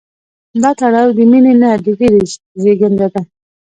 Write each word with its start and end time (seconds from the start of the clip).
دا 0.61 0.71
تړاو 0.79 1.09
د 1.17 1.19
مینې 1.31 1.53
نه، 1.61 1.71
د 1.83 1.85
ویرې 1.97 2.21
زېږنده 2.61 3.07
دی. 3.13 3.23